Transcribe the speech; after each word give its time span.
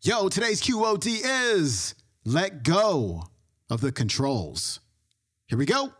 Yo, 0.00 0.28
today's 0.28 0.62
QOD 0.62 1.22
is 1.24 1.96
let 2.24 2.62
go 2.62 3.24
of 3.68 3.80
the 3.80 3.90
controls. 3.90 4.78
Here 5.48 5.58
we 5.58 5.66
go. 5.66 5.92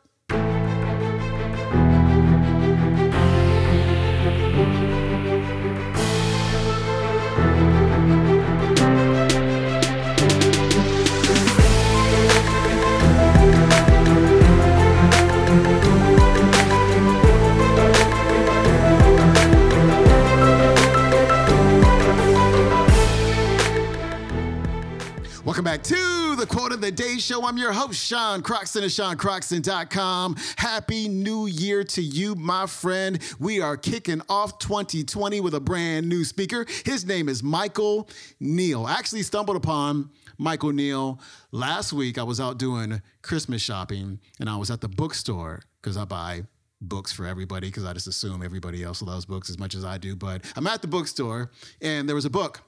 Back 25.78 25.84
to 25.84 26.34
the 26.36 26.46
Quote 26.46 26.72
of 26.72 26.80
the 26.80 26.90
Day 26.90 27.18
Show. 27.18 27.44
I'm 27.44 27.56
your 27.56 27.72
host, 27.72 28.04
Sean 28.04 28.42
Croxton 28.42 28.82
of 28.82 28.90
SeanCroxton.com. 28.90 30.36
Happy 30.56 31.08
New 31.08 31.46
Year 31.46 31.84
to 31.84 32.02
you, 32.02 32.34
my 32.34 32.66
friend. 32.66 33.20
We 33.38 33.60
are 33.60 33.76
kicking 33.76 34.20
off 34.28 34.58
2020 34.58 35.40
with 35.40 35.54
a 35.54 35.60
brand 35.60 36.08
new 36.08 36.24
speaker. 36.24 36.66
His 36.84 37.06
name 37.06 37.28
is 37.28 37.42
Michael 37.42 38.08
Neill. 38.40 38.86
I 38.86 38.94
actually 38.94 39.22
stumbled 39.22 39.56
upon 39.56 40.10
Michael 40.36 40.72
Neill 40.72 41.20
last 41.52 41.92
week. 41.92 42.18
I 42.18 42.24
was 42.24 42.40
out 42.40 42.58
doing 42.58 43.00
Christmas 43.22 43.62
shopping 43.62 44.18
and 44.40 44.50
I 44.50 44.56
was 44.56 44.70
at 44.70 44.80
the 44.80 44.88
bookstore 44.88 45.62
because 45.80 45.96
I 45.96 46.04
buy 46.04 46.42
books 46.80 47.12
for 47.12 47.26
everybody 47.26 47.68
because 47.68 47.84
I 47.84 47.92
just 47.92 48.06
assume 48.08 48.42
everybody 48.42 48.82
else 48.82 49.02
loves 49.02 49.26
books 49.26 49.48
as 49.50 49.58
much 49.58 49.74
as 49.74 49.84
I 49.84 49.98
do. 49.98 50.16
But 50.16 50.44
I'm 50.56 50.66
at 50.66 50.82
the 50.82 50.88
bookstore 50.88 51.52
and 51.80 52.08
there 52.08 52.16
was 52.16 52.24
a 52.24 52.30
book 52.30 52.62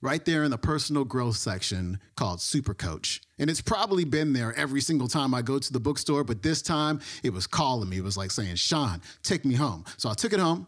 right 0.00 0.24
there 0.24 0.44
in 0.44 0.50
the 0.50 0.58
personal 0.58 1.04
growth 1.04 1.36
section 1.36 1.98
called 2.16 2.40
Super 2.40 2.74
Coach. 2.74 3.20
And 3.38 3.50
it's 3.50 3.60
probably 3.60 4.04
been 4.04 4.32
there 4.32 4.54
every 4.56 4.80
single 4.80 5.08
time 5.08 5.34
I 5.34 5.42
go 5.42 5.58
to 5.58 5.72
the 5.72 5.80
bookstore, 5.80 6.24
but 6.24 6.42
this 6.42 6.62
time 6.62 7.00
it 7.22 7.32
was 7.32 7.46
calling 7.46 7.88
me. 7.88 7.98
It 7.98 8.04
was 8.04 8.16
like 8.16 8.30
saying, 8.30 8.56
Sean, 8.56 9.00
take 9.22 9.44
me 9.44 9.54
home. 9.54 9.84
So 9.96 10.08
I 10.08 10.14
took 10.14 10.32
it 10.32 10.40
home 10.40 10.66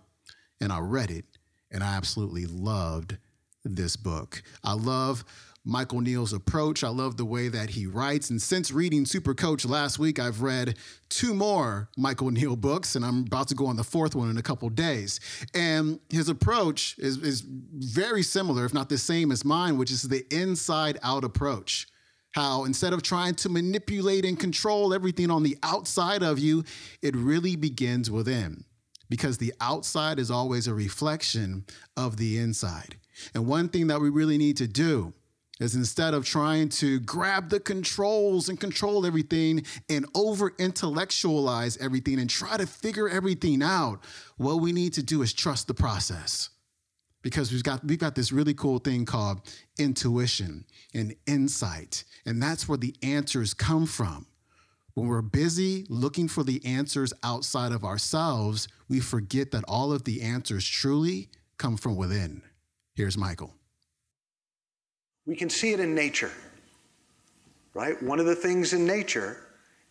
and 0.60 0.72
I 0.72 0.80
read 0.80 1.10
it, 1.10 1.24
and 1.70 1.82
I 1.82 1.96
absolutely 1.96 2.46
loved 2.46 3.16
this 3.64 3.96
book. 3.96 4.42
I 4.62 4.74
love 4.74 5.24
Michael 5.64 6.00
Neill's 6.00 6.32
approach. 6.32 6.82
I 6.82 6.88
love 6.88 7.16
the 7.16 7.24
way 7.24 7.48
that 7.48 7.70
he 7.70 7.86
writes. 7.86 8.30
And 8.30 8.40
since 8.40 8.72
reading 8.72 9.04
Super 9.04 9.34
Coach 9.34 9.66
last 9.66 9.98
week, 9.98 10.18
I've 10.18 10.40
read 10.40 10.78
two 11.10 11.34
more 11.34 11.90
Michael 11.98 12.30
Neill 12.30 12.56
books, 12.56 12.96
and 12.96 13.04
I'm 13.04 13.24
about 13.24 13.48
to 13.48 13.54
go 13.54 13.66
on 13.66 13.76
the 13.76 13.84
fourth 13.84 14.14
one 14.14 14.30
in 14.30 14.38
a 14.38 14.42
couple 14.42 14.68
days. 14.70 15.20
And 15.54 16.00
his 16.08 16.28
approach 16.30 16.96
is, 16.98 17.18
is 17.18 17.42
very 17.42 18.22
similar, 18.22 18.64
if 18.64 18.72
not 18.72 18.88
the 18.88 18.98
same 18.98 19.30
as 19.30 19.44
mine, 19.44 19.76
which 19.76 19.90
is 19.90 20.02
the 20.02 20.24
inside 20.30 20.98
out 21.02 21.24
approach. 21.24 21.86
How 22.32 22.64
instead 22.64 22.92
of 22.92 23.02
trying 23.02 23.34
to 23.36 23.48
manipulate 23.48 24.24
and 24.24 24.38
control 24.38 24.94
everything 24.94 25.30
on 25.30 25.42
the 25.42 25.58
outside 25.62 26.22
of 26.22 26.38
you, 26.38 26.64
it 27.02 27.14
really 27.16 27.56
begins 27.56 28.10
within. 28.10 28.64
Because 29.10 29.38
the 29.38 29.52
outside 29.60 30.20
is 30.20 30.30
always 30.30 30.68
a 30.68 30.74
reflection 30.74 31.66
of 31.96 32.16
the 32.16 32.38
inside. 32.38 32.96
And 33.34 33.46
one 33.46 33.68
thing 33.68 33.88
that 33.88 34.00
we 34.00 34.08
really 34.08 34.38
need 34.38 34.56
to 34.58 34.68
do 34.68 35.12
is 35.60 35.74
instead 35.74 36.14
of 36.14 36.24
trying 36.24 36.70
to 36.70 36.98
grab 37.00 37.50
the 37.50 37.60
controls 37.60 38.48
and 38.48 38.58
control 38.58 39.06
everything 39.06 39.64
and 39.88 40.06
over 40.14 40.54
intellectualize 40.58 41.76
everything 41.76 42.18
and 42.18 42.28
try 42.28 42.56
to 42.56 42.66
figure 42.66 43.08
everything 43.08 43.62
out, 43.62 44.00
what 44.38 44.60
we 44.60 44.72
need 44.72 44.94
to 44.94 45.02
do 45.02 45.22
is 45.22 45.32
trust 45.32 45.68
the 45.68 45.74
process. 45.74 46.48
Because 47.22 47.52
we've 47.52 47.62
got 47.62 47.84
we've 47.84 47.98
got 47.98 48.14
this 48.14 48.32
really 48.32 48.54
cool 48.54 48.78
thing 48.78 49.04
called 49.04 49.42
intuition 49.78 50.64
and 50.94 51.14
insight. 51.26 52.04
And 52.24 52.42
that's 52.42 52.66
where 52.66 52.78
the 52.78 52.96
answers 53.02 53.52
come 53.52 53.84
from. 53.84 54.26
When 54.94 55.06
we're 55.06 55.22
busy 55.22 55.84
looking 55.90 56.28
for 56.28 56.42
the 56.42 56.64
answers 56.64 57.12
outside 57.22 57.72
of 57.72 57.84
ourselves, 57.84 58.68
we 58.88 59.00
forget 59.00 59.50
that 59.50 59.64
all 59.68 59.92
of 59.92 60.04
the 60.04 60.22
answers 60.22 60.66
truly 60.66 61.28
come 61.58 61.76
from 61.76 61.96
within. 61.96 62.42
Here's 62.94 63.18
Michael. 63.18 63.54
We 65.30 65.36
can 65.36 65.48
see 65.48 65.70
it 65.70 65.78
in 65.78 65.94
nature, 65.94 66.32
right? 67.72 68.02
One 68.02 68.18
of 68.18 68.26
the 68.26 68.34
things 68.34 68.72
in 68.72 68.84
nature 68.84 69.36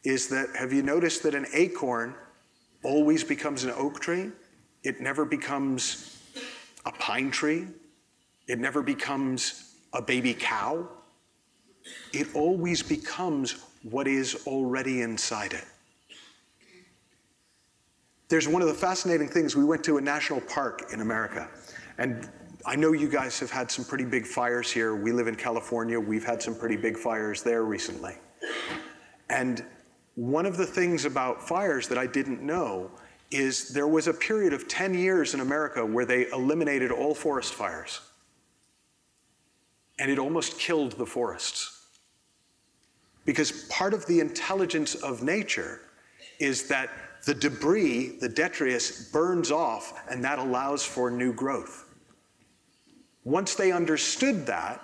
is 0.04 0.28
that 0.28 0.50
have 0.54 0.74
you 0.74 0.84
noticed 0.84 1.24
that 1.24 1.34
an 1.34 1.46
acorn 1.54 2.14
always 2.84 3.24
becomes 3.24 3.64
an 3.64 3.72
oak 3.72 4.02
tree? 4.02 4.32
It 4.84 5.00
never 5.00 5.24
becomes 5.24 6.22
a 6.86 6.92
pine 6.92 7.32
tree. 7.32 7.68
It 8.50 8.60
never 8.60 8.82
becomes 8.82 9.76
a 9.94 10.02
baby 10.02 10.34
cow. 10.34 10.90
It 12.12 12.36
always 12.36 12.84
becomes 12.84 13.64
what 13.84 14.10
is 14.10 14.46
already 14.46 15.04
inside 15.04 15.54
it. 15.54 15.64
There's 18.28 18.50
one 18.50 18.62
of 18.62 18.68
the 18.68 18.74
fascinating 18.74 19.30
things. 19.30 19.56
We 19.56 19.64
went 19.64 19.86
to 19.86 20.00
a 20.00 20.02
national 20.02 20.42
park 20.42 20.90
in 20.92 21.00
America, 21.00 21.48
and 21.98 22.30
I 22.66 22.76
know 22.76 22.92
you 22.92 23.08
guys 23.08 23.40
have 23.40 23.52
had 23.52 23.72
some 23.72 23.86
pretty 23.86 24.04
big 24.04 24.26
fires 24.26 24.70
here. 24.70 24.96
We 24.96 25.12
live 25.14 25.28
in 25.28 25.36
California. 25.36 26.00
We've 26.00 26.26
had 26.26 26.42
some 26.42 26.56
pretty 26.56 26.76
big 26.76 26.98
fires 26.98 27.42
there 27.42 27.64
recently. 27.64 28.16
And 29.30 29.64
one 30.16 30.46
of 30.46 30.58
the 30.58 30.66
things 30.66 31.06
about 31.06 31.42
fires 31.42 31.88
that 31.88 31.98
I 31.98 32.06
didn't 32.06 32.42
know 32.42 32.92
is 33.32 33.70
there 33.70 33.88
was 33.88 34.08
a 34.08 34.14
period 34.14 34.52
of 34.52 34.68
10 34.68 34.94
years 34.94 35.34
in 35.34 35.40
America 35.40 35.86
where 35.86 36.06
they 36.06 36.30
eliminated 36.32 36.92
all 36.92 37.16
forest 37.16 37.54
fires. 37.54 38.02
And 39.98 40.12
it 40.12 40.20
almost 40.20 40.60
killed 40.60 40.94
the 40.94 41.06
forests. 41.06 41.88
Because 43.26 43.64
part 43.70 43.94
of 43.94 44.06
the 44.08 44.20
intelligence 44.20 44.96
of 44.96 45.24
nature 45.24 45.82
is 46.40 46.68
that 46.68 46.90
the 47.26 47.34
debris, 47.34 48.18
the 48.20 48.30
detritus, 48.30 49.10
burns 49.12 49.52
off, 49.52 50.02
and 50.10 50.24
that 50.24 50.40
allows 50.40 50.84
for 50.84 51.12
new 51.12 51.32
growth. 51.32 51.89
Once 53.30 53.54
they 53.54 53.72
understood 53.72 54.48
that, 54.48 54.82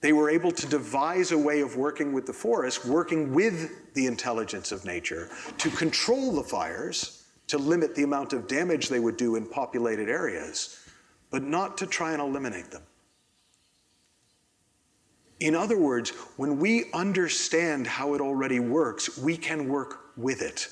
they 0.00 0.12
were 0.12 0.30
able 0.30 0.52
to 0.52 0.64
devise 0.68 1.32
a 1.32 1.38
way 1.38 1.60
of 1.60 1.76
working 1.76 2.12
with 2.12 2.24
the 2.24 2.32
forest, 2.32 2.84
working 2.84 3.34
with 3.34 3.92
the 3.94 4.06
intelligence 4.06 4.70
of 4.70 4.84
nature 4.84 5.28
to 5.58 5.68
control 5.70 6.30
the 6.30 6.44
fires, 6.44 7.24
to 7.48 7.58
limit 7.58 7.96
the 7.96 8.04
amount 8.04 8.32
of 8.32 8.46
damage 8.46 8.88
they 8.88 9.00
would 9.00 9.16
do 9.16 9.34
in 9.34 9.44
populated 9.44 10.08
areas, 10.08 10.86
but 11.30 11.42
not 11.42 11.76
to 11.76 11.84
try 11.84 12.12
and 12.12 12.22
eliminate 12.22 12.70
them. 12.70 12.82
In 15.40 15.56
other 15.56 15.76
words, 15.76 16.10
when 16.36 16.60
we 16.60 16.92
understand 16.92 17.88
how 17.88 18.14
it 18.14 18.20
already 18.20 18.60
works, 18.60 19.18
we 19.18 19.36
can 19.36 19.68
work 19.68 20.12
with 20.16 20.42
it. 20.42 20.68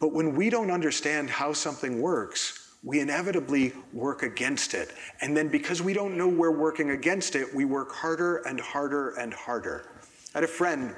But 0.00 0.12
when 0.12 0.34
we 0.34 0.50
don't 0.50 0.72
understand 0.72 1.30
how 1.30 1.52
something 1.52 2.00
works, 2.00 2.69
we 2.82 3.00
inevitably 3.00 3.72
work 3.92 4.22
against 4.22 4.74
it. 4.74 4.92
And 5.20 5.36
then 5.36 5.48
because 5.48 5.82
we 5.82 5.92
don't 5.92 6.16
know 6.16 6.28
we're 6.28 6.50
working 6.50 6.90
against 6.90 7.36
it, 7.36 7.54
we 7.54 7.64
work 7.64 7.92
harder 7.92 8.38
and 8.38 8.58
harder 8.58 9.10
and 9.16 9.34
harder. 9.34 9.90
I 10.34 10.38
had 10.38 10.44
a 10.44 10.48
friend 10.48 10.94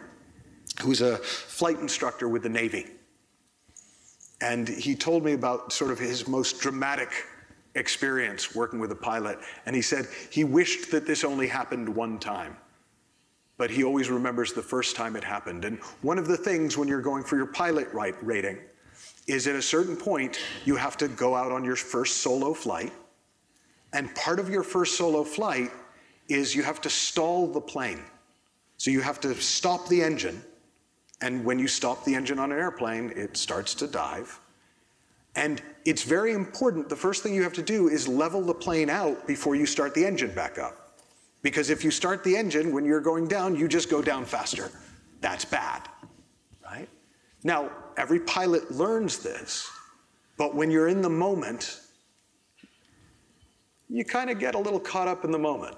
who's 0.81 1.01
a 1.01 1.19
flight 1.19 1.79
instructor 1.81 2.29
with 2.29 2.43
the 2.43 2.49
Navy. 2.49 2.87
And 4.41 4.69
he 4.69 4.95
told 4.95 5.25
me 5.25 5.33
about 5.33 5.73
sort 5.73 5.91
of 5.91 5.99
his 5.99 6.27
most 6.27 6.61
dramatic 6.61 7.11
experience 7.75 8.55
working 8.55 8.79
with 8.79 8.93
a 8.93 8.97
pilot. 8.97 9.39
And 9.67 9.75
he 9.75 9.83
said 9.83 10.07
he 10.31 10.45
wished 10.45 10.91
that 10.91 11.07
this 11.07 11.25
only 11.25 11.47
happened 11.47 11.89
one 11.89 12.19
time. 12.19 12.57
But 13.57 13.71
he 13.71 13.85
always 13.85 14.11
remembers 14.11 14.53
the 14.53 14.63
first 14.63 14.97
time 14.97 15.15
it 15.15 15.25
happened. 15.25 15.65
And 15.65 15.79
one 16.01 16.19
of 16.19 16.27
the 16.27 16.37
things 16.37 16.77
when 16.77 16.89
you're 16.89 17.03
going 17.03 17.23
for 17.23 17.37
your 17.37 17.47
pilot 17.47 17.89
rating 17.93 18.59
is 19.27 19.47
at 19.47 19.55
a 19.55 19.63
certain 19.63 19.97
point, 19.97 20.39
you 20.65 20.77
have 20.77 20.97
to 20.99 21.09
go 21.09 21.35
out 21.35 21.53
on 21.53 21.65
your 21.65 21.77
first 21.77 22.19
solo 22.19 22.55
flight. 22.55 22.93
And 23.93 24.15
part 24.15 24.41
of 24.41 24.49
your 24.49 24.63
first 24.63 24.97
solo 24.97 25.23
flight 25.23 25.71
is 26.29 26.55
you 26.55 26.63
have 26.63 26.81
to 26.81 26.91
stall 26.91 27.47
the 27.47 27.61
plane. 27.61 28.03
So 28.79 28.91
you 28.91 29.01
have 29.01 29.21
to 29.21 29.35
stop 29.41 29.89
the 29.89 30.03
engine. 30.03 30.43
And 31.21 31.45
when 31.45 31.59
you 31.59 31.69
stop 31.69 32.05
the 32.05 32.15
engine 32.15 32.39
on 32.39 32.51
an 32.51 32.59
airplane, 32.59 33.13
it 33.15 33.37
starts 33.37 33.75
to 33.77 33.87
dive. 33.87 34.41
And 35.37 35.63
it's 35.85 36.03
very 36.03 36.33
important. 36.33 36.89
The 36.89 36.97
first 36.97 37.23
thing 37.23 37.35
you 37.35 37.43
have 37.43 37.53
to 37.55 37.63
do 37.63 37.89
is 37.89 38.09
level 38.09 38.43
the 38.43 38.55
plane 38.55 38.91
out 38.91 39.27
before 39.27 39.55
you 39.55 39.67
start 39.67 39.95
the 39.95 40.05
engine 40.05 40.35
back 40.35 40.59
up. 40.59 40.99
Because 41.43 41.71
if 41.71 41.85
you 41.85 41.91
start 41.91 42.23
the 42.25 42.37
engine 42.37 42.73
when 42.73 42.85
you're 42.85 43.01
going 43.01 43.29
down, 43.29 43.57
you 43.57 43.69
just 43.69 43.91
go 43.91 44.03
down 44.03 44.25
faster. 44.25 44.71
That's 45.21 45.45
bad? 45.45 45.89
Now, 47.45 47.71
every 47.97 48.21
pilot 48.21 48.71
learns 48.71 49.19
this, 49.19 49.71
but 50.37 50.55
when 50.55 50.71
you're 50.71 50.89
in 50.89 51.03
the 51.03 51.11
moment, 51.11 51.81
you 53.89 54.05
kind 54.05 54.31
of 54.31 54.39
get 54.39 54.55
a 54.55 54.59
little 54.59 54.81
caught 54.81 55.09
up 55.09 55.25
in 55.25 55.31
the 55.31 55.39
moment, 55.39 55.77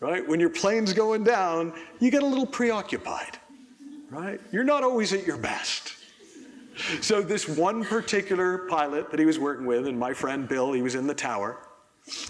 right? 0.00 0.26
When 0.26 0.40
your 0.40 0.50
plane's 0.50 0.92
going 0.92 1.24
down, 1.24 1.72
you 2.00 2.10
get 2.10 2.22
a 2.22 2.26
little 2.26 2.46
preoccupied, 2.46 3.38
right? 4.10 4.40
You're 4.50 4.64
not 4.64 4.82
always 4.82 5.12
at 5.12 5.26
your 5.26 5.36
best. 5.36 5.94
So, 7.02 7.20
this 7.20 7.46
one 7.46 7.84
particular 7.84 8.66
pilot 8.68 9.10
that 9.10 9.20
he 9.20 9.26
was 9.26 9.38
working 9.38 9.66
with, 9.66 9.86
and 9.86 9.98
my 9.98 10.14
friend 10.14 10.48
Bill, 10.48 10.72
he 10.72 10.80
was 10.80 10.94
in 10.94 11.06
the 11.06 11.14
tower, 11.14 11.58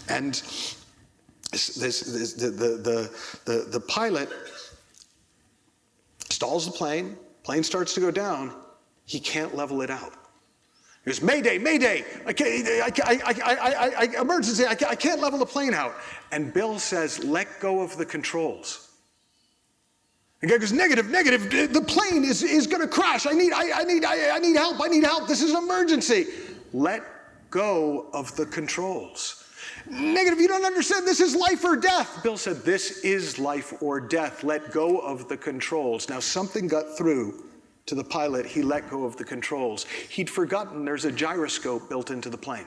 and 0.08 0.34
this, 1.52 1.74
this, 1.76 2.32
the, 2.32 2.50
the, 2.50 3.10
the, 3.44 3.66
the 3.70 3.80
pilot 3.80 4.30
stalls 6.28 6.66
the 6.66 6.72
plane, 6.72 7.16
plane 7.42 7.62
starts 7.62 7.94
to 7.94 8.00
go 8.00 8.10
down, 8.10 8.54
he 9.04 9.18
can't 9.18 9.54
level 9.54 9.82
it 9.82 9.90
out. 9.90 10.12
He 11.04 11.10
goes, 11.10 11.20
Mayday, 11.20 11.58
Mayday, 11.58 12.04
I 12.26 12.32
can't, 12.32 12.68
I, 12.68 13.18
I, 13.26 13.92
I, 13.98 14.20
emergency, 14.20 14.64
I 14.66 14.74
can't, 14.74 14.92
I 14.92 14.94
can't 14.94 15.20
level 15.20 15.38
the 15.38 15.46
plane 15.46 15.74
out. 15.74 15.94
And 16.30 16.54
Bill 16.54 16.78
says, 16.78 17.24
let 17.24 17.58
go 17.58 17.80
of 17.80 17.96
the 17.96 18.06
controls. 18.06 18.90
And 20.40 20.50
guy 20.50 20.58
goes, 20.58 20.72
negative, 20.72 21.08
negative, 21.08 21.72
the 21.72 21.80
plane 21.80 22.24
is, 22.24 22.42
is 22.42 22.66
gonna 22.66 22.88
crash. 22.88 23.26
I 23.26 23.32
need, 23.32 23.52
I, 23.52 23.80
I, 23.80 23.84
need, 23.84 24.04
I, 24.04 24.36
I 24.36 24.38
need 24.38 24.56
help, 24.56 24.80
I 24.80 24.88
need 24.88 25.04
help, 25.04 25.28
this 25.28 25.42
is 25.42 25.52
an 25.52 25.62
emergency. 25.64 26.26
Let 26.72 27.02
go 27.50 28.08
of 28.12 28.34
the 28.36 28.46
controls. 28.46 29.41
Negative, 29.88 30.40
you 30.40 30.48
don't 30.48 30.64
understand. 30.64 31.06
This 31.06 31.20
is 31.20 31.34
life 31.34 31.64
or 31.64 31.76
death. 31.76 32.22
Bill 32.22 32.36
said, 32.36 32.58
This 32.64 32.98
is 33.04 33.38
life 33.38 33.74
or 33.82 34.00
death. 34.00 34.44
Let 34.44 34.70
go 34.72 34.98
of 34.98 35.28
the 35.28 35.36
controls. 35.36 36.08
Now, 36.08 36.20
something 36.20 36.68
got 36.68 36.96
through 36.96 37.44
to 37.86 37.94
the 37.94 38.04
pilot. 38.04 38.46
He 38.46 38.62
let 38.62 38.88
go 38.88 39.04
of 39.04 39.16
the 39.16 39.24
controls. 39.24 39.84
He'd 40.08 40.30
forgotten 40.30 40.84
there's 40.84 41.04
a 41.04 41.12
gyroscope 41.12 41.88
built 41.88 42.10
into 42.10 42.30
the 42.30 42.38
plane. 42.38 42.66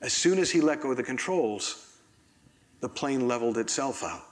As 0.00 0.12
soon 0.12 0.38
as 0.38 0.50
he 0.50 0.60
let 0.60 0.80
go 0.80 0.90
of 0.90 0.96
the 0.96 1.02
controls, 1.02 1.96
the 2.80 2.88
plane 2.88 3.26
leveled 3.26 3.58
itself 3.58 4.04
out. 4.04 4.22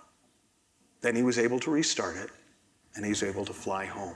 Then 1.01 1.17
he 1.17 1.23
was 1.23 1.39
able 1.39 1.59
to 1.61 1.71
restart 1.71 2.17
it 2.17 2.31
and 2.95 3.05
he's 3.05 3.23
able 3.23 3.45
to 3.45 3.53
fly 3.53 3.85
home. 3.85 4.15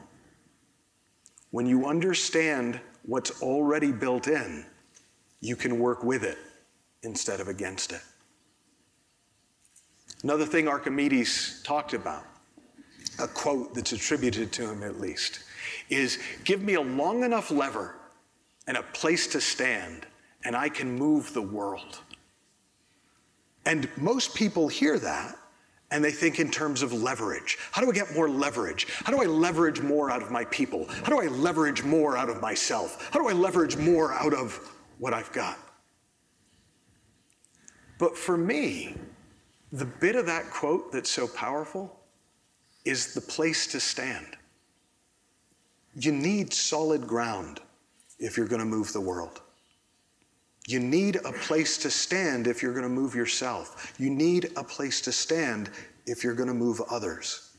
When 1.51 1.67
you 1.67 1.87
understand 1.87 2.81
what's 3.05 3.43
already 3.43 3.93
built 3.93 4.29
in, 4.29 4.65
you 5.41 5.57
can 5.57 5.79
work 5.79 6.05
with 6.05 6.23
it 6.23 6.39
instead 7.03 7.41
of 7.41 7.49
against 7.49 7.93
it. 7.93 8.03
Another 10.23 10.45
thing 10.45 10.69
Archimedes 10.69 11.63
talked 11.65 11.95
about, 11.95 12.25
a 13.19 13.27
quote 13.27 13.75
that's 13.75 13.93
attributed 13.93 14.53
to 14.53 14.71
him 14.71 14.83
at 14.83 15.01
least, 15.01 15.41
is 15.89 16.19
give 16.45 16.63
me 16.63 16.75
a 16.75 16.81
long 16.81 17.25
enough 17.25 17.51
lever 17.51 17.97
and 18.67 18.77
a 18.77 18.83
place 18.83 19.27
to 19.29 19.41
stand, 19.41 20.07
and 20.45 20.55
I 20.55 20.69
can 20.69 20.93
move 20.93 21.33
the 21.33 21.43
world. 21.43 22.01
And 23.65 23.89
most 23.97 24.35
people 24.35 24.69
hear 24.69 24.99
that 24.99 25.37
and 25.91 26.05
they 26.05 26.13
think 26.13 26.39
in 26.39 26.51
terms 26.51 26.83
of 26.83 26.93
leverage. 26.93 27.59
How 27.73 27.83
do 27.83 27.91
I 27.91 27.93
get 27.93 28.15
more 28.15 28.29
leverage? 28.29 28.87
How 28.89 29.13
do 29.13 29.21
I 29.21 29.27
leverage 29.27 29.81
more 29.81 30.11
out 30.11 30.23
of 30.23 30.31
my 30.31 30.45
people? 30.47 30.87
How 30.89 31.11
do 31.11 31.21
I 31.21 31.27
leverage 31.27 31.83
more 31.83 32.17
out 32.17 32.29
of 32.29 32.41
myself? 32.41 33.09
How 33.13 33.21
do 33.21 33.29
I 33.29 33.33
leverage 33.33 33.77
more 33.77 34.13
out 34.13 34.33
of 34.33 34.55
what 34.99 35.13
I've 35.13 35.33
got? 35.33 35.59
But 38.01 38.17
for 38.17 38.39
me, 38.39 38.95
the 39.73 39.85
bit 39.85 40.17
of 40.17 40.25
that 40.27 40.51
quote 40.51 40.91
that's 40.91 41.11
so 41.11 41.29
powerful 41.29 42.01
is 42.87 43.13
the 43.13 43.21
place 43.21 43.67
to 43.69 43.79
stand. 43.79 44.27
You 45.95 46.11
need 46.11 46.55
solid 46.55 47.07
ground 47.07 47.61
if 48.19 48.39
you're 48.39 48.49
going 48.49 48.61
to 48.61 48.67
move 48.67 48.95
the 48.95 49.01
world. 49.01 49.43
You 50.67 50.81
need 50.81 51.17
a 51.17 51.33
place 51.33 51.77
to 51.79 51.91
stand 51.91 52.47
if 52.47 52.63
you're 52.63 52.73
going 52.73 52.85
to 52.85 52.89
move 52.89 53.15
yourself. 53.15 53.93
You 53.99 54.09
need 54.09 54.51
a 54.57 54.65
place 54.65 55.03
to 55.03 55.13
stand 55.13 55.71
if 56.07 56.25
you're 56.25 56.35
going 56.35 56.49
to 56.49 56.55
move 56.55 56.81
others. 56.91 57.51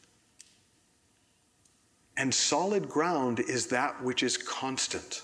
And 2.17 2.33
solid 2.33 2.89
ground 2.89 3.41
is 3.41 3.67
that 3.67 4.01
which 4.03 4.23
is 4.23 4.37
constant 4.37 5.21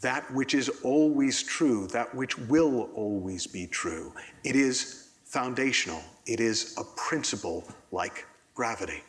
that 0.00 0.32
which 0.32 0.54
is 0.54 0.68
always 0.82 1.42
true, 1.42 1.86
that 1.88 2.14
which 2.14 2.38
will 2.38 2.90
always 2.94 3.46
be 3.46 3.66
true. 3.66 4.12
It 4.44 4.54
is 4.54 5.08
foundational, 5.24 6.02
it 6.26 6.40
is 6.40 6.76
a 6.78 6.84
principle 6.96 7.64
like 7.90 8.26
gravity, 8.54 9.02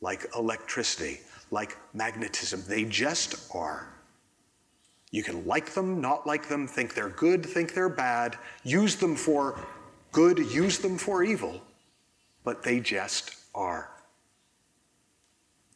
like 0.00 0.26
electricity, 0.36 1.20
like 1.50 1.76
magnetism. 1.92 2.62
They 2.66 2.84
just 2.84 3.54
are. 3.54 3.88
You 5.10 5.22
can 5.22 5.46
like 5.46 5.70
them, 5.70 6.00
not 6.00 6.26
like 6.26 6.48
them, 6.48 6.66
think 6.66 6.94
they're 6.94 7.10
good, 7.10 7.46
think 7.46 7.72
they're 7.72 7.88
bad, 7.88 8.36
use 8.64 8.96
them 8.96 9.14
for 9.14 9.60
good, 10.10 10.38
use 10.38 10.78
them 10.78 10.98
for 10.98 11.22
evil, 11.22 11.60
but 12.42 12.62
they 12.62 12.80
just 12.80 13.36
are. 13.54 13.90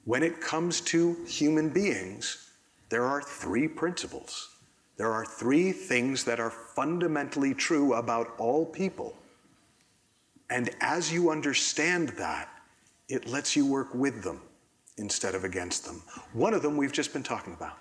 When 0.05 0.23
it 0.23 0.41
comes 0.41 0.81
to 0.83 1.17
human 1.27 1.69
beings, 1.69 2.48
there 2.89 3.05
are 3.05 3.23
three 3.23 3.69
principles. 3.69 4.57
There 4.97 5.13
are 5.13 5.25
three 5.25 5.73
things 5.73 6.25
that 6.25 6.41
are 6.41 6.51
fundamentally 6.51 7.55
true 7.55 7.95
about 7.95 8.35
all 8.39 8.67
people. 8.67 9.15
And 10.51 10.71
as 10.81 11.13
you 11.13 11.31
understand 11.31 12.11
that, 12.11 12.49
it 13.09 13.29
lets 13.29 13.55
you 13.55 13.67
work 13.67 13.95
with 13.95 14.23
them 14.23 14.41
instead 14.97 15.35
of 15.35 15.45
against 15.45 15.85
them. 15.85 16.03
One 16.33 16.55
of 16.55 16.63
them 16.63 16.77
we've 16.77 16.93
just 16.93 17.13
been 17.13 17.23
talking 17.23 17.53
about. 17.53 17.79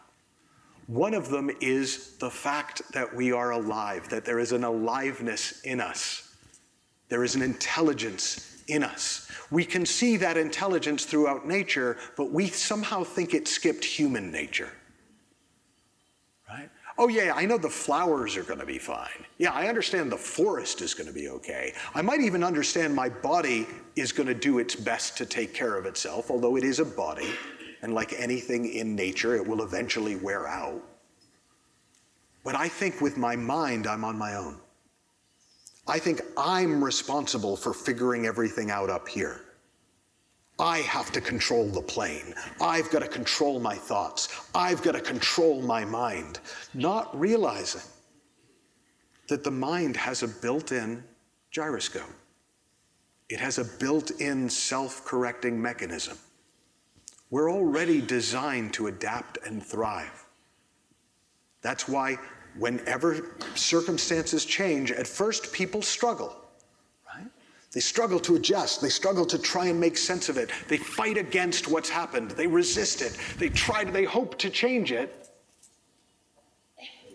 One 0.87 1.13
of 1.13 1.29
them 1.29 1.49
is 1.59 2.17
the 2.17 2.29
fact 2.29 2.81
that 2.93 3.13
we 3.13 3.31
are 3.31 3.51
alive, 3.51 4.07
that 4.09 4.23
there 4.23 4.39
is 4.39 4.53
an 4.53 4.63
aliveness 4.63 5.61
in 5.61 5.81
us. 5.81 6.35
There 7.09 7.23
is 7.23 7.35
an 7.35 7.41
intelligence 7.41 8.63
in 8.67 8.83
us. 8.83 9.29
We 9.49 9.65
can 9.65 9.85
see 9.85 10.17
that 10.17 10.37
intelligence 10.37 11.05
throughout 11.05 11.47
nature, 11.47 11.97
but 12.15 12.31
we 12.31 12.47
somehow 12.47 13.03
think 13.03 13.33
it 13.33 13.47
skipped 13.47 13.83
human 13.83 14.31
nature? 14.31 14.71
Oh, 16.99 17.07
yeah, 17.07 17.33
I 17.35 17.45
know 17.45 17.59
the 17.59 17.69
flowers 17.69 18.35
are 18.37 18.43
going 18.43 18.59
to 18.59 18.65
be 18.65 18.79
fine. 18.79 19.25
Yeah, 19.37 19.51
I 19.51 19.67
understand 19.67 20.11
the 20.11 20.17
forest 20.17 20.81
is 20.81 20.95
going 20.95 21.07
to 21.07 21.13
be 21.13 21.29
okay. 21.29 21.73
I 21.93 22.01
might 22.01 22.21
even 22.21 22.43
understand 22.43 22.95
my 22.95 23.07
body 23.07 23.67
is 23.95 24.11
going 24.11 24.27
to 24.27 24.33
do 24.33 24.57
its 24.57 24.75
best 24.75 25.15
to 25.17 25.25
take 25.25 25.53
care 25.53 25.77
of 25.77 25.85
itself, 25.85 26.31
although 26.31 26.55
it 26.55 26.63
is 26.63 26.79
a 26.79 26.85
body, 26.85 27.29
and 27.83 27.93
like 27.93 28.13
anything 28.13 28.73
in 28.73 28.95
nature, 28.95 29.35
it 29.35 29.45
will 29.45 29.61
eventually 29.61 30.15
wear 30.15 30.47
out. 30.47 30.81
But 32.43 32.55
I 32.55 32.67
think 32.67 32.99
with 32.99 33.15
my 33.15 33.35
mind, 33.35 33.85
I'm 33.85 34.03
on 34.03 34.17
my 34.17 34.35
own. 34.35 34.59
I 35.87 35.99
think 35.99 36.21
I'm 36.35 36.83
responsible 36.83 37.55
for 37.55 37.73
figuring 37.73 38.25
everything 38.25 38.71
out 38.71 38.89
up 38.89 39.07
here. 39.07 39.41
I 40.59 40.79
have 40.79 41.11
to 41.11 41.21
control 41.21 41.67
the 41.67 41.81
plane. 41.81 42.33
I've 42.59 42.89
got 42.89 42.99
to 42.99 43.07
control 43.07 43.59
my 43.59 43.75
thoughts. 43.75 44.29
I've 44.55 44.81
got 44.81 44.93
to 44.93 45.01
control 45.01 45.61
my 45.61 45.85
mind. 45.85 46.39
Not 46.73 47.17
realizing 47.17 47.81
that 49.27 49.43
the 49.43 49.51
mind 49.51 49.95
has 49.97 50.23
a 50.23 50.27
built 50.27 50.71
in 50.71 51.03
gyroscope, 51.51 52.09
it 53.29 53.39
has 53.39 53.57
a 53.57 53.65
built 53.65 54.11
in 54.19 54.49
self 54.49 55.05
correcting 55.05 55.61
mechanism. 55.61 56.17
We're 57.29 57.51
already 57.51 58.01
designed 58.01 58.73
to 58.75 58.87
adapt 58.87 59.37
and 59.45 59.61
thrive. 59.61 60.25
That's 61.61 61.87
why, 61.87 62.17
whenever 62.57 63.35
circumstances 63.55 64.45
change, 64.45 64.91
at 64.91 65.05
first 65.05 65.51
people 65.51 65.81
struggle. 65.81 66.46
They 67.77 67.81
struggle 67.81 68.19
to 68.21 68.35
adjust. 68.37 68.81
They 68.81 68.89
struggle 68.89 69.23
to 69.27 69.37
try 69.37 69.67
and 69.67 69.79
make 69.79 69.99
sense 69.99 70.29
of 70.29 70.37
it. 70.37 70.49
They 70.67 70.77
fight 70.77 71.15
against 71.15 71.67
what's 71.67 71.89
happened. 71.89 72.31
They 72.31 72.47
resist 72.47 73.03
it. 73.03 73.15
They 73.37 73.49
try 73.49 73.83
to, 73.83 73.91
they 73.91 74.03
hope 74.03 74.35
to 74.39 74.49
change 74.49 74.91
it. 74.91 75.29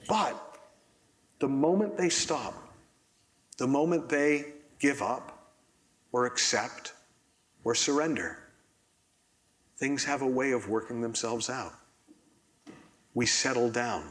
But 0.06 0.60
the 1.40 1.48
moment 1.48 1.96
they 1.96 2.08
stop, 2.08 2.54
the 3.56 3.66
moment 3.66 4.08
they 4.08 4.52
give 4.78 5.02
up 5.02 5.52
or 6.12 6.26
accept 6.26 6.92
or 7.64 7.74
surrender, 7.74 8.38
things 9.78 10.04
have 10.04 10.22
a 10.22 10.28
way 10.28 10.52
of 10.52 10.68
working 10.68 11.00
themselves 11.00 11.50
out. 11.50 11.74
We 13.14 13.26
settle 13.26 13.68
down. 13.68 14.04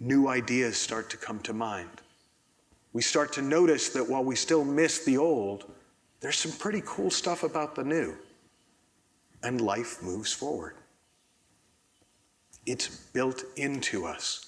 New 0.00 0.28
ideas 0.28 0.78
start 0.78 1.10
to 1.10 1.18
come 1.18 1.38
to 1.40 1.52
mind 1.52 2.00
we 2.92 3.02
start 3.02 3.32
to 3.34 3.42
notice 3.42 3.88
that 3.90 4.08
while 4.08 4.24
we 4.24 4.36
still 4.36 4.64
miss 4.64 5.04
the 5.04 5.16
old, 5.18 5.70
there's 6.20 6.38
some 6.38 6.52
pretty 6.52 6.82
cool 6.84 7.10
stuff 7.10 7.42
about 7.42 7.74
the 7.74 7.84
new. 7.84 8.16
And 9.42 9.60
life 9.60 10.02
moves 10.02 10.32
forward. 10.32 10.76
It's 12.64 12.88
built 13.12 13.42
into 13.56 14.04
us, 14.06 14.46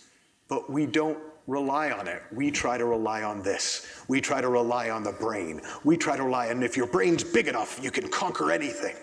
but 0.48 0.70
we 0.70 0.86
don't 0.86 1.18
rely 1.46 1.90
on 1.90 2.06
it. 2.06 2.22
We 2.32 2.50
try 2.50 2.78
to 2.78 2.84
rely 2.84 3.22
on 3.22 3.42
this. 3.42 3.86
We 4.08 4.20
try 4.20 4.40
to 4.40 4.48
rely 4.48 4.90
on 4.90 5.02
the 5.02 5.12
brain. 5.12 5.60
We 5.82 5.96
try 5.96 6.16
to 6.16 6.22
rely 6.22 6.50
on 6.50 6.62
if 6.62 6.76
your 6.76 6.86
brain's 6.86 7.24
big 7.24 7.48
enough, 7.48 7.80
you 7.82 7.90
can 7.90 8.08
conquer 8.08 8.52
anything. 8.52 8.94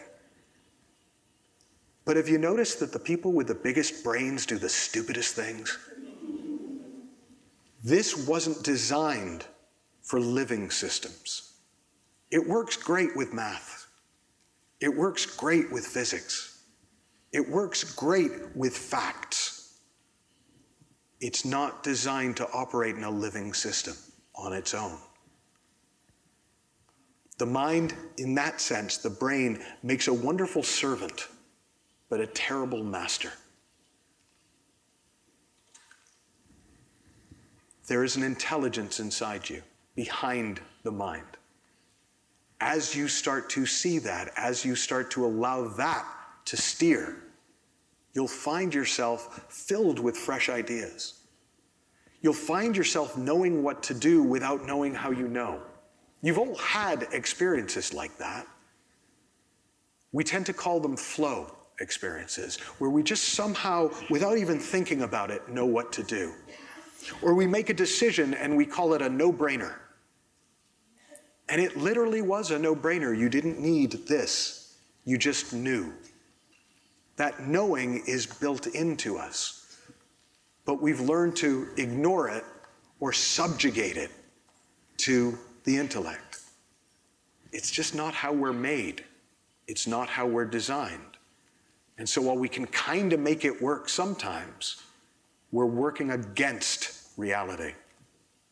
But 2.05 2.15
have 2.17 2.29
you 2.29 2.37
noticed 2.37 2.79
that 2.79 2.91
the 2.91 2.99
people 2.99 3.31
with 3.31 3.47
the 3.47 3.55
biggest 3.55 4.03
brains 4.03 4.45
do 4.45 4.57
the 4.57 4.69
stupidest 4.69 5.35
things? 5.35 5.77
This 7.83 8.27
wasn't 8.27 8.63
designed 8.63 9.45
for 10.03 10.19
living 10.19 10.69
systems. 10.69 11.53
It 12.29 12.47
works 12.47 12.77
great 12.77 13.15
with 13.15 13.33
math. 13.33 13.87
It 14.79 14.95
works 14.95 15.25
great 15.25 15.71
with 15.71 15.85
physics. 15.85 16.63
It 17.31 17.47
works 17.47 17.83
great 17.83 18.55
with 18.55 18.77
facts. 18.77 19.79
It's 21.19 21.45
not 21.45 21.83
designed 21.83 22.37
to 22.37 22.49
operate 22.51 22.95
in 22.95 23.03
a 23.03 23.09
living 23.09 23.53
system 23.53 23.95
on 24.35 24.53
its 24.53 24.73
own. 24.73 24.97
The 27.37 27.45
mind, 27.45 27.95
in 28.17 28.35
that 28.35 28.61
sense, 28.61 28.97
the 28.97 29.09
brain, 29.09 29.63
makes 29.81 30.07
a 30.07 30.13
wonderful 30.13 30.61
servant, 30.61 31.27
but 32.09 32.19
a 32.19 32.27
terrible 32.27 32.83
master. 32.83 33.31
There 37.91 38.05
is 38.05 38.15
an 38.15 38.23
intelligence 38.23 39.01
inside 39.01 39.49
you, 39.49 39.63
behind 39.97 40.61
the 40.83 40.93
mind. 40.93 41.27
As 42.61 42.95
you 42.95 43.09
start 43.09 43.49
to 43.49 43.65
see 43.65 43.99
that, 43.99 44.31
as 44.37 44.63
you 44.63 44.77
start 44.77 45.11
to 45.11 45.25
allow 45.25 45.67
that 45.67 46.05
to 46.45 46.55
steer, 46.55 47.17
you'll 48.13 48.29
find 48.29 48.73
yourself 48.73 49.45
filled 49.49 49.99
with 49.99 50.15
fresh 50.15 50.47
ideas. 50.47 51.25
You'll 52.21 52.31
find 52.31 52.77
yourself 52.77 53.17
knowing 53.17 53.61
what 53.61 53.83
to 53.83 53.93
do 53.93 54.23
without 54.23 54.65
knowing 54.65 54.93
how 54.93 55.11
you 55.11 55.27
know. 55.27 55.61
You've 56.21 56.39
all 56.39 56.55
had 56.55 57.09
experiences 57.11 57.93
like 57.93 58.17
that. 58.19 58.47
We 60.13 60.23
tend 60.23 60.45
to 60.45 60.53
call 60.53 60.79
them 60.79 60.95
flow 60.95 61.57
experiences, 61.81 62.57
where 62.77 62.89
we 62.89 63.03
just 63.03 63.33
somehow, 63.33 63.91
without 64.09 64.37
even 64.37 64.59
thinking 64.59 65.01
about 65.01 65.29
it, 65.29 65.49
know 65.49 65.65
what 65.65 65.91
to 65.91 66.03
do. 66.03 66.31
Or 67.21 67.33
we 67.33 67.47
make 67.47 67.69
a 67.69 67.73
decision 67.73 68.33
and 68.33 68.55
we 68.55 68.65
call 68.65 68.93
it 68.93 69.01
a 69.01 69.09
no 69.09 69.31
brainer. 69.31 69.75
And 71.49 71.61
it 71.61 71.75
literally 71.75 72.21
was 72.21 72.51
a 72.51 72.59
no 72.59 72.75
brainer. 72.75 73.17
You 73.17 73.29
didn't 73.29 73.59
need 73.59 73.91
this, 74.07 74.77
you 75.05 75.17
just 75.17 75.53
knew. 75.53 75.93
That 77.17 77.47
knowing 77.47 78.03
is 78.07 78.25
built 78.25 78.67
into 78.67 79.17
us. 79.17 79.77
But 80.65 80.81
we've 80.81 81.01
learned 81.01 81.35
to 81.37 81.67
ignore 81.77 82.29
it 82.29 82.45
or 82.99 83.11
subjugate 83.11 83.97
it 83.97 84.11
to 84.97 85.37
the 85.65 85.77
intellect. 85.77 86.39
It's 87.51 87.69
just 87.69 87.95
not 87.95 88.13
how 88.13 88.31
we're 88.31 88.53
made, 88.53 89.03
it's 89.67 89.87
not 89.87 90.07
how 90.07 90.25
we're 90.25 90.45
designed. 90.45 91.17
And 91.97 92.07
so 92.07 92.21
while 92.21 92.37
we 92.37 92.49
can 92.49 92.65
kind 92.67 93.13
of 93.13 93.19
make 93.19 93.45
it 93.45 93.61
work 93.61 93.89
sometimes, 93.89 94.81
we're 95.51 95.65
working 95.65 96.11
against 96.11 97.09
reality 97.17 97.73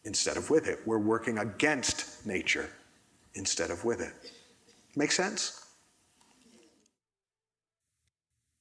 instead 0.04 0.38
of 0.38 0.50
with 0.50 0.68
it. 0.68 0.80
We're 0.86 1.00
working 1.00 1.38
against 1.38 2.26
nature 2.26 2.70
instead 3.34 3.72
of 3.72 3.86
with 3.86 4.02
it. 4.02 4.14
Make 4.96 5.12
sense? 5.12 5.59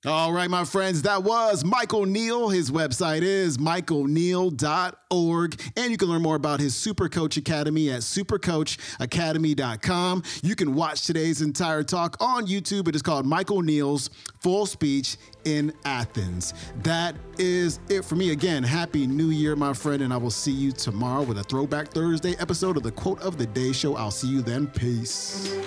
All 0.06 0.32
right, 0.32 0.48
my 0.48 0.64
friends, 0.64 1.02
that 1.02 1.24
was 1.24 1.64
Michael 1.64 2.06
Neill. 2.06 2.50
His 2.50 2.70
website 2.70 3.22
is 3.22 3.58
michaelneill.org. 3.58 5.60
And 5.76 5.90
you 5.90 5.96
can 5.96 6.08
learn 6.08 6.22
more 6.22 6.36
about 6.36 6.60
his 6.60 6.76
Super 6.76 7.08
Coach 7.08 7.36
Academy 7.36 7.90
at 7.90 8.02
supercoachacademy.com. 8.02 10.22
You 10.44 10.54
can 10.54 10.76
watch 10.76 11.04
today's 11.04 11.42
entire 11.42 11.82
talk 11.82 12.16
on 12.20 12.46
YouTube. 12.46 12.86
It 12.86 12.94
is 12.94 13.02
called 13.02 13.26
Michael 13.26 13.60
Neill's 13.60 14.10
Full 14.38 14.66
Speech 14.66 15.16
in 15.44 15.72
Athens. 15.84 16.54
That 16.84 17.16
is 17.36 17.80
it 17.88 18.04
for 18.04 18.14
me. 18.14 18.30
Again, 18.30 18.62
Happy 18.62 19.04
New 19.04 19.30
Year, 19.30 19.56
my 19.56 19.72
friend. 19.72 20.02
And 20.02 20.12
I 20.12 20.16
will 20.16 20.30
see 20.30 20.52
you 20.52 20.70
tomorrow 20.70 21.22
with 21.22 21.38
a 21.38 21.42
Throwback 21.42 21.88
Thursday 21.88 22.36
episode 22.38 22.76
of 22.76 22.84
the 22.84 22.92
Quote 22.92 23.20
of 23.20 23.36
the 23.36 23.46
Day 23.46 23.72
Show. 23.72 23.96
I'll 23.96 24.12
see 24.12 24.28
you 24.28 24.42
then. 24.42 24.68
Peace. 24.68 25.58